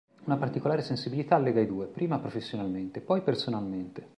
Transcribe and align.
Una 0.23 0.35
particolare 0.35 0.81
sensibilità 0.81 1.37
lega 1.37 1.61
i 1.61 1.67
due, 1.67 1.85
prima 1.85 2.17
professionalmente, 2.17 3.01
poi 3.01 3.21
personalmente. 3.21 4.09